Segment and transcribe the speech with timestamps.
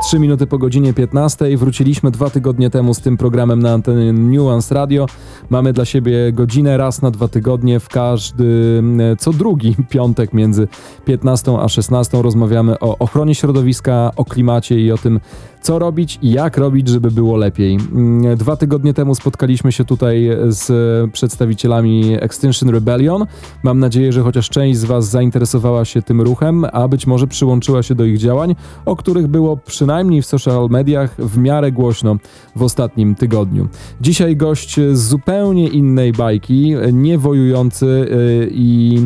[0.00, 1.56] 3 minuty po godzinie 15.
[1.56, 5.06] Wróciliśmy dwa tygodnie temu z tym programem na antenie Nuance Radio.
[5.50, 8.82] Mamy dla siebie godzinę raz na dwa tygodnie w każdy,
[9.18, 10.68] co drugi piątek między
[11.04, 15.20] 15 a 16 rozmawiamy o ochronie środowiska, o klimacie i o tym,
[15.60, 17.74] co robić i jak robić, żeby było lepiej.
[17.74, 20.70] Mm, dwa tygodnie temu spotkaliśmy się tutaj z
[21.12, 23.26] przedstawicielami Extinction Rebellion.
[23.62, 27.82] Mam nadzieję, że chociaż część z Was zainteresowała się tym ruchem, a być może przyłączyła
[27.82, 32.16] się do ich działań, o których było przynajmniej w social mediach w miarę głośno
[32.56, 33.68] w ostatnim tygodniu.
[34.00, 38.98] Dzisiaj gość z zupełnie innej bajki, nie wojujący y, i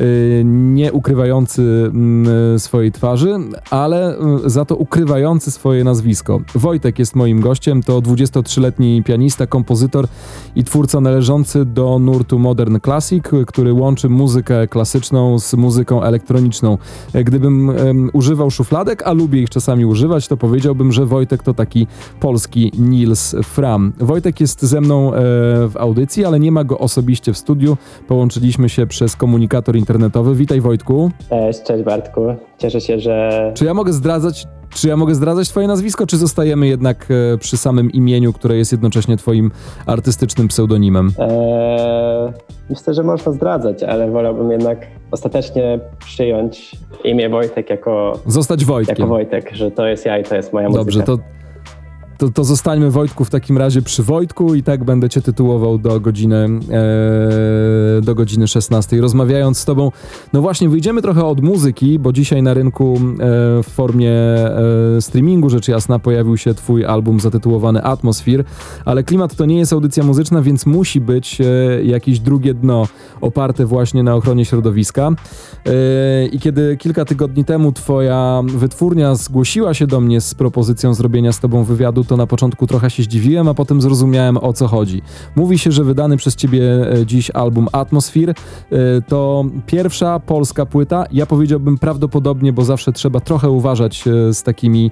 [0.00, 3.34] y, nie ukrywający mm, swojej twarzy,
[3.70, 6.40] ale y, za to ukrywający swoje nazwisko nazwisko.
[6.54, 10.06] Wojtek jest moim gościem, to 23-letni pianista, kompozytor
[10.56, 16.78] i twórca należący do nurtu Modern Classic, który łączy muzykę klasyczną z muzyką elektroniczną.
[17.14, 21.86] Gdybym um, używał szufladek, a lubię ich czasami używać, to powiedziałbym, że Wojtek to taki
[22.20, 23.92] polski Nils Fram.
[23.98, 25.18] Wojtek jest ze mną e,
[25.68, 27.76] w audycji, ale nie ma go osobiście w studiu.
[28.08, 30.34] Połączyliśmy się przez komunikator internetowy.
[30.34, 31.10] Witaj Wojtku.
[31.28, 32.20] Cześć, cześć Bartku.
[32.58, 33.52] Cieszę się, że...
[33.54, 37.56] Czy ja mogę zdradzać, czy ja mogę zdradzać twoje nazwisko, czy zostajemy jednak e, przy
[37.56, 39.50] samym imieniu, które jest jednocześnie twoim
[39.86, 41.12] artystycznym pseudonimem?
[41.18, 42.32] Eee,
[42.70, 48.18] myślę, że można zdradzać, ale wolałbym jednak ostatecznie przyjąć imię Wojtek jako...
[48.26, 48.96] Zostać Wojtkiem.
[48.98, 50.84] Jako Wojtek, że to jest ja i to jest moja muzyka.
[50.84, 51.18] Dobrze, to
[52.18, 56.00] to, to zostańmy Wojtku w takim razie przy Wojtku i tak będę cię tytułował do
[56.00, 59.00] godziny, e, do godziny 16.
[59.00, 59.92] Rozmawiając z tobą,
[60.32, 63.18] no właśnie wyjdziemy trochę od muzyki, bo dzisiaj na rynku e,
[63.62, 68.44] w formie e, streamingu rzecz jasna pojawił się twój album zatytułowany Atmosphere,
[68.84, 71.44] ale klimat to nie jest audycja muzyczna, więc musi być e,
[71.84, 72.86] jakieś drugie dno
[73.20, 75.10] oparte właśnie na ochronie środowiska.
[75.66, 81.32] E, I kiedy kilka tygodni temu twoja wytwórnia zgłosiła się do mnie z propozycją zrobienia
[81.32, 85.02] z tobą wywiadu, to na początku trochę się zdziwiłem, a potem zrozumiałem o co chodzi.
[85.36, 88.34] Mówi się, że wydany przez ciebie e, dziś album Atmosphere e,
[89.08, 91.04] to pierwsza polska płyta.
[91.12, 94.90] Ja powiedziałbym prawdopodobnie, bo zawsze trzeba trochę uważać e, z takimi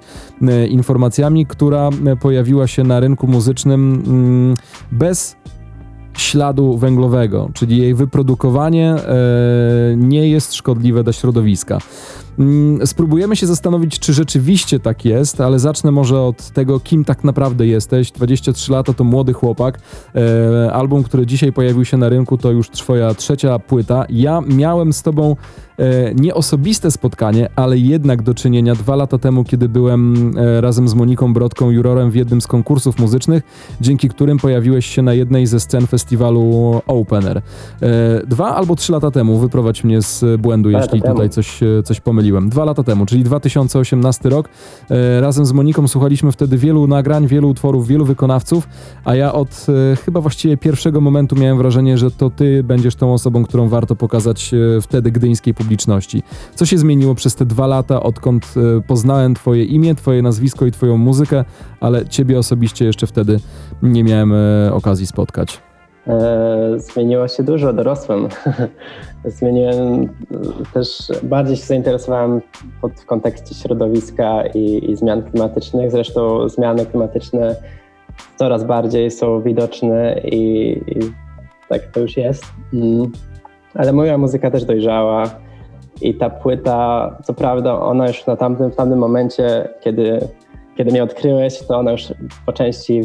[0.69, 4.55] informacjami, która pojawiła się na rynku muzycznym mm,
[4.93, 5.37] bez
[6.19, 8.97] śladu węglowego, czyli jej wyprodukowanie
[9.97, 11.79] nie jest szkodliwe dla środowiska.
[12.39, 17.25] Mm, spróbujemy się zastanowić, czy rzeczywiście tak jest, ale zacznę może od tego, kim tak
[17.25, 18.11] naprawdę jesteś.
[18.11, 19.81] 23 lata to młody chłopak.
[20.15, 24.05] E, album, który dzisiaj pojawił się na rynku, to już twoja trzecia płyta.
[24.09, 25.37] Ja miałem z tobą
[25.79, 30.89] e, nie osobiste spotkanie, ale jednak do czynienia dwa lata temu, kiedy byłem e, razem
[30.89, 33.43] z Moniką Brodką jurorem w jednym z konkursów muzycznych,
[33.81, 37.43] dzięki którym pojawiłeś się na jednej ze scen festiwalu Opener.
[38.27, 42.49] Dwa albo trzy lata temu, wyprowadź mnie z błędu, jeśli tutaj coś, coś pomyliłem.
[42.49, 44.49] Dwa lata temu, czyli 2018 rok.
[44.91, 48.69] E, razem z Moniką słuchaliśmy wtedy wielu nagrań, wielu utworów, wielu wykonawców,
[49.05, 53.13] a ja od e, chyba właściwie pierwszego momentu miałem wrażenie, że to ty będziesz tą
[53.13, 55.64] osobą, którą warto pokazać e, wtedy gdyńskiej publiczności.
[56.55, 58.55] Co się zmieniło przez te dwa lata, odkąd
[58.87, 61.45] poznałem twoje imię, twoje nazwisko i twoją muzykę,
[61.81, 63.41] ale ciebie osobiście jeszcze wtedy
[63.83, 64.33] nie miałem
[64.73, 65.61] okazji spotkać.
[66.07, 68.29] E, zmieniło się dużo, dorosłem.
[69.25, 70.09] Zmieniłem
[70.75, 72.41] też, bardziej się zainteresowałem
[72.81, 75.91] pod, w kontekście środowiska i, i zmian klimatycznych.
[75.91, 77.57] Zresztą zmiany klimatyczne
[78.37, 81.01] coraz bardziej są widoczne i, i
[81.69, 82.45] tak to już jest.
[82.75, 83.13] Mm.
[83.75, 85.31] Ale moja muzyka też dojrzała
[86.01, 90.29] i ta płyta, co prawda ona już na tamtym, w tamtym momencie, kiedy,
[90.77, 92.03] kiedy mnie odkryłeś, to ona już
[92.47, 93.03] po części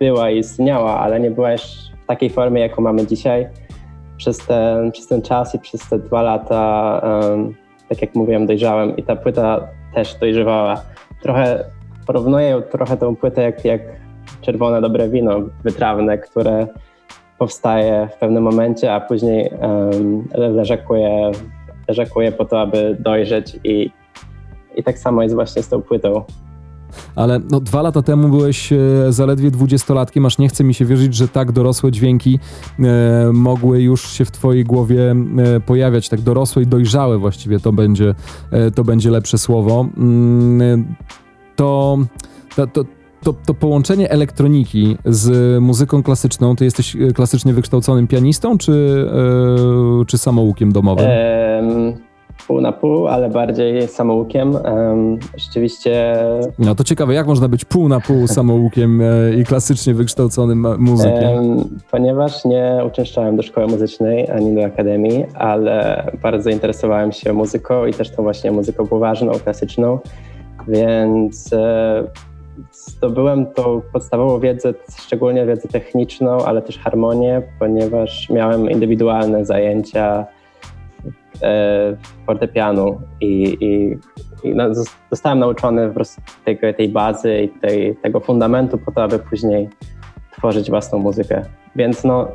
[0.00, 1.62] była i istniała, ale nie była już
[2.06, 3.48] takiej formie, jaką mamy dzisiaj.
[4.16, 7.54] Przez ten, przez ten czas i przez te dwa lata, um,
[7.88, 10.80] tak jak mówiłem, dojrzałem i ta płyta też dojrzewała.
[11.22, 11.64] Trochę
[12.06, 13.80] porównuję trochę tą płytę jak, jak
[14.40, 16.66] czerwone dobre wino wytrawne, które
[17.38, 21.30] powstaje w pewnym momencie, a później um, leżakuje,
[21.88, 23.90] leżakuje po to, aby dojrzeć i,
[24.76, 26.24] i tak samo jest właśnie z tą płytą
[27.16, 31.14] ale no, dwa lata temu byłeś e, zaledwie dwudziestolatkiem, aż nie chce mi się wierzyć,
[31.14, 32.38] że tak dorosłe dźwięki
[32.78, 37.72] e, mogły już się w twojej głowie e, pojawiać, tak dorosłe i dojrzałe właściwie to
[37.72, 38.14] będzie,
[38.50, 39.88] e, to będzie lepsze słowo.
[39.96, 40.94] Mm,
[41.56, 41.98] to,
[42.56, 42.84] to, to
[43.22, 49.06] to, to połączenie elektroniki z muzyką klasyczną, ty jesteś e, klasycznie wykształconym pianistą, czy,
[50.04, 51.06] czy samoukiem domowym?
[52.46, 54.54] Pół na pół, ale bardziej samoukiem.
[54.54, 56.16] Um, rzeczywiście.
[56.58, 61.32] No to ciekawe, jak można być pół na pół samoukiem e, i klasycznie wykształconym muzykiem?
[61.34, 67.86] Um, ponieważ nie uczęszczałem do szkoły muzycznej ani do akademii, ale bardzo zainteresowałem się muzyką
[67.86, 69.98] i też tą właśnie muzyką poważną, klasyczną,
[70.68, 72.04] więc e,
[72.72, 80.26] zdobyłem tą podstawową wiedzę, szczególnie wiedzę techniczną, ale też harmonię, ponieważ miałem indywidualne zajęcia
[81.42, 81.96] e,
[82.26, 83.98] fortepianu i, i,
[84.48, 84.64] i no,
[85.10, 89.68] zostałem nauczony po prostu tej, tej bazy i tej, tego fundamentu po to, aby później
[90.36, 91.44] tworzyć własną muzykę.
[91.76, 92.28] Więc no,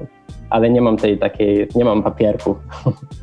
[0.50, 2.56] ale nie mam tej takiej, nie mam papierku.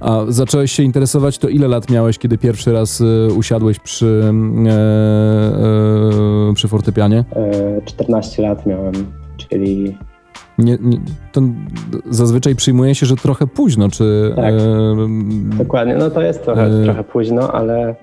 [0.00, 4.22] A zacząłeś się interesować, to ile lat miałeś, kiedy pierwszy raz y, usiadłeś przy,
[4.66, 4.70] e,
[6.50, 7.24] e, przy fortepianie?
[7.36, 8.92] E, 14 lat miałem,
[9.36, 9.98] czyli...
[10.58, 10.98] Nie, nie,
[11.32, 11.40] to
[12.10, 14.32] zazwyczaj przyjmuje się, że trochę późno, czy...
[14.36, 14.54] Tak,
[15.58, 15.96] dokładnie.
[15.96, 17.94] No to jest trochę, trochę późno, ale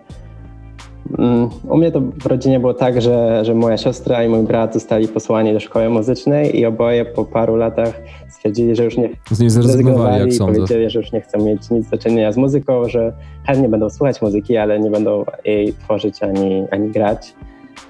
[1.70, 5.08] u mnie to w rodzinie było tak, że, że moja siostra i mój brat zostali
[5.08, 9.50] posłani do szkoły muzycznej i oboje po paru latach stwierdzili, że już nie z niej
[9.50, 10.54] zrezygnowali, jak i sądzę.
[10.54, 13.14] powiedzieli, że już nie chcą mieć nic do czynienia z muzyką, że
[13.48, 17.34] chętnie będą słuchać muzyki, ale nie będą jej tworzyć ani, ani grać.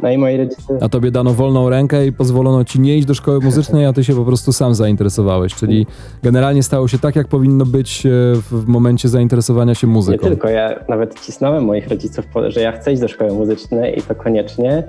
[0.03, 0.77] No i moi rodzice...
[0.81, 4.03] A tobie dano wolną rękę i pozwolono ci nie iść do szkoły muzycznej, a ty
[4.03, 5.87] się po prostu sam zainteresowałeś, czyli
[6.23, 8.09] generalnie stało się tak, jak powinno być e,
[8.51, 10.25] w momencie zainteresowania się muzyką.
[10.25, 14.01] Nie tylko, ja nawet cisnąłem moich rodziców, że ja chcę iść do szkoły muzycznej i
[14.01, 14.83] to koniecznie,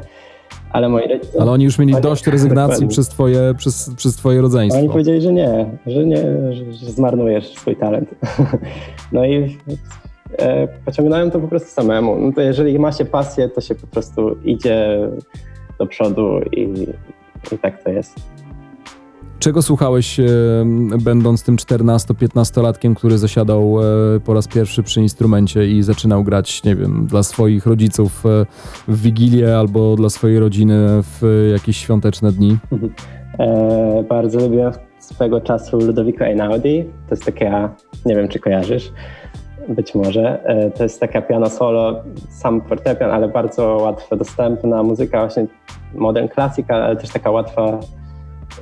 [0.70, 1.40] ale moi rodzice...
[1.40, 4.80] Ale oni już mieli oni, dość rezygnacji przez twoje, przez, przez twoje rodzeństwo.
[4.80, 6.16] Oni powiedzieli, że nie, że nie,
[6.52, 8.08] że, że zmarnujesz swój talent.
[9.12, 9.58] No i
[10.84, 12.16] pociągnąłem to po prostu samemu.
[12.20, 15.08] No to jeżeli ma się pasję, to się po prostu idzie
[15.78, 16.86] do przodu i,
[17.52, 18.20] i tak to jest.
[19.38, 20.24] Czego słuchałeś, e,
[21.04, 26.76] będąc tym 14-15-latkiem, który zasiadał e, po raz pierwszy przy instrumencie i zaczynał grać, nie
[26.76, 28.46] wiem, dla swoich rodziców e,
[28.88, 32.58] w Wigilię albo dla swojej rodziny w jakieś świąteczne dni?
[33.38, 36.84] E, bardzo lubiłem swego czasu Ludowiko Einaudi.
[36.84, 37.74] To jest taka,
[38.06, 38.92] nie wiem czy kojarzysz,
[39.68, 40.44] być może.
[40.44, 45.46] E, to jest taka piano solo, sam fortepian, ale bardzo łatwo dostępna muzyka, właśnie
[45.94, 47.80] modern classical, ale też taka łatwa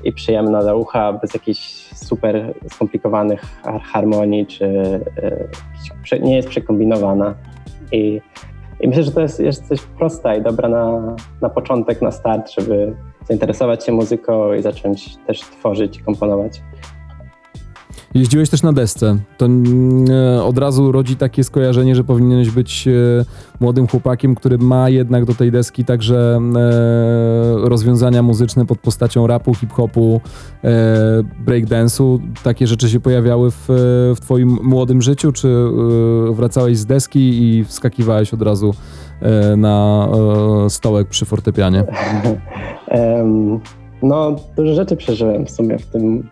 [0.04, 3.42] i przyjemna dla ucha, bez jakichś super skomplikowanych
[3.82, 4.64] harmonii, czy
[6.12, 7.34] e, nie jest przekombinowana.
[7.92, 8.20] I,
[8.80, 12.50] i myślę, że to jest, jest coś prosta i dobra na, na początek, na start,
[12.50, 12.96] żeby
[13.28, 16.62] zainteresować się muzyką i zacząć też tworzyć komponować.
[18.14, 19.16] Jeździłeś też na desce.
[19.36, 19.46] To
[20.10, 22.90] e, od razu rodzi takie skojarzenie, że powinieneś być e,
[23.60, 29.54] młodym chłopakiem, który ma jednak do tej deski także e, rozwiązania muzyczne pod postacią rapu,
[29.54, 30.20] hip-hopu,
[31.46, 32.18] breakdance'u.
[32.42, 33.64] Takie rzeczy się pojawiały w,
[34.16, 35.48] w twoim młodym życiu, czy
[36.30, 38.74] wracałeś z deski i wskakiwałeś od razu
[39.56, 40.08] na
[40.68, 41.84] stołek przy fortepianie?
[44.02, 46.28] no, dużo rzeczy przeżyłem w sumie w tym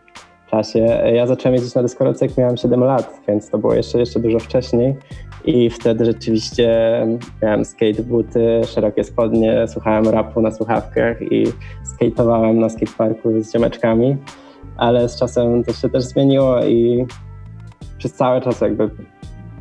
[0.52, 0.78] czasie.
[1.14, 4.38] Ja zacząłem jeździć na deskorolce, jak miałem 7 lat, więc to było jeszcze, jeszcze dużo
[4.38, 4.96] wcześniej.
[5.44, 6.70] I wtedy rzeczywiście
[7.42, 11.44] miałem skatebooty, szerokie spodnie, słuchałem rapu na słuchawkach i
[11.84, 14.16] skateowałem na skateparku z ziomeczkami.
[14.76, 17.06] Ale z czasem to się też zmieniło i
[17.98, 18.90] przez cały czas jakby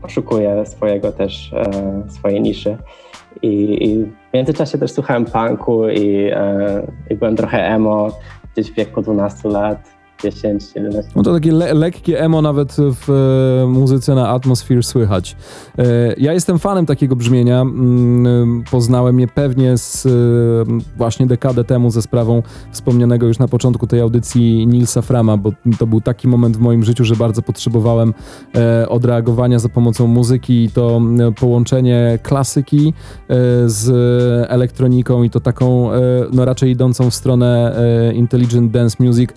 [0.02, 2.78] poszukuję swojego też, e, swojej niszy.
[3.42, 8.10] I, I, w międzyczasie też słuchałem punku i, e, i byłem trochę emo,
[8.54, 11.12] gdzieś w wieku 12 lat 10, 11.
[11.16, 15.36] No to takie le lekkie emo nawet w e, muzyce na Atmosphere słychać.
[15.78, 17.62] E, ja jestem fanem takiego brzmienia.
[17.62, 20.10] Mm, poznałem je pewnie z e,
[20.98, 25.88] właśnie dekadę temu ze sprawą wspomnianego już na początku tej audycji Nilsa Frama, bo to
[25.88, 28.14] był taki moment w moim życiu, że bardzo potrzebowałem
[28.56, 33.36] e, odreagowania za pomocą muzyki i to e, połączenie klasyki e,
[33.66, 33.90] z
[34.50, 35.90] elektroniką i to taką
[36.34, 37.76] no raczej idącą w stronę
[38.14, 39.30] intelligent dance music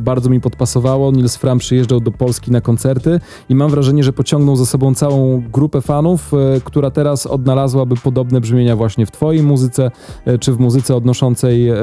[0.00, 1.12] bardzo mi podpasowało.
[1.12, 5.42] Nils Fram przyjeżdżał do Polski na koncerty i mam wrażenie, że pociągnął za sobą całą
[5.52, 9.90] grupę fanów, e, która teraz odnalazłaby podobne brzmienia właśnie w twojej muzyce,
[10.24, 11.76] e, czy w muzyce odnoszącej e,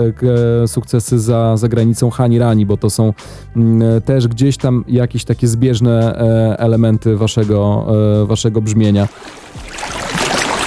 [0.68, 3.14] sukcesy za, za granicą Hani Rani, bo to są
[3.56, 6.16] mm, też gdzieś tam jakieś takie zbieżne
[6.58, 7.88] elementy waszego,
[8.26, 9.08] waszego brzmienia.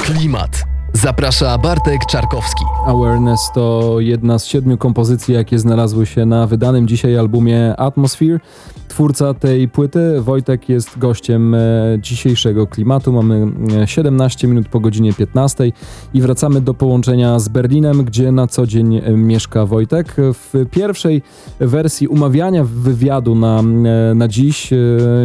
[0.05, 0.72] Klimat.
[0.95, 2.65] Zaprasza Bartek Czarkowski.
[2.87, 8.41] Awareness to jedna z siedmiu kompozycji, jakie znalazły się na wydanym dzisiaj albumie Atmosphere.
[8.89, 10.21] Twórca tej płyty.
[10.21, 11.59] Wojtek jest gościem e,
[12.01, 13.13] dzisiejszego klimatu.
[13.13, 13.47] Mamy
[13.83, 15.73] e, 17 minut po godzinie 15
[16.15, 20.15] i wracamy do połączenia z Berlinem, gdzie na co dzień e, mieszka Wojtek.
[20.19, 21.23] W pierwszej
[21.61, 24.77] wersji umawiania wywiadu na, e, na dziś e,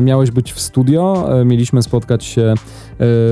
[0.02, 1.28] miałeś być w studio.
[1.42, 2.56] E, Mieliśmy spotkać się e,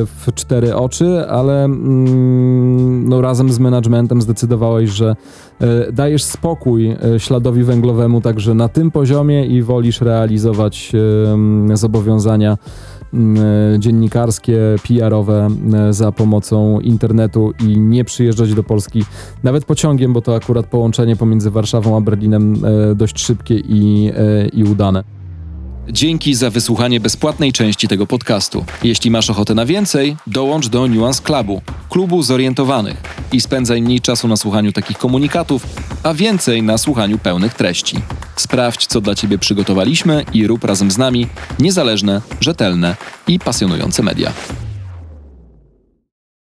[0.06, 5.16] w cztery oczy, ale mm, no, razem z managementem zdecydowałeś, że
[5.60, 12.58] e, dajesz spokój e, śladowi węglowemu także na tym poziomie i wolisz realizować m, zobowiązania
[13.14, 14.58] m, e, dziennikarskie,
[14.88, 19.04] PR-owe e, za pomocą internetu i nie przyjeżdżać do Polski
[19.44, 24.12] nawet pociągiem, bo to akurat połączenie pomiędzy Warszawą a Berlinem e, dość szybkie i,
[24.54, 25.04] i udane.
[25.90, 28.66] Dzięki za wysłuchanie bezpłatnej części tego podcastu.
[28.84, 34.28] Jeśli masz ochotę na więcej, dołącz do Nuance Clubu, klubu zorientowanych i spędzaj mniej czasu
[34.28, 35.66] na słuchaniu takich komunikatów,
[36.06, 37.98] a więcej na słuchaniu pełnych treści.
[38.36, 41.28] Sprawdź, co dla Ciebie przygotowaliśmy i rób razem z nami
[41.60, 42.96] niezależne, rzetelne
[43.28, 44.32] i pasjonujące media.